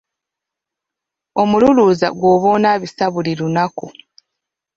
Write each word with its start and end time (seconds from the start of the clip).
Omululuuza 1.41 2.07
gwoba 2.17 2.47
onaabisa 2.55 3.05
buli 3.13 3.33
lunaku. 3.39 3.85